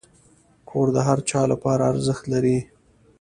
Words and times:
کور 0.69 0.87
د 0.95 0.97
هر 1.07 1.19
چا 1.29 1.41
لپاره 1.51 1.83
ارزښت 1.91 2.23
لري. 2.33 2.57